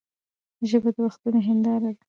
[0.69, 1.99] ژبه د وختونو هنداره ده.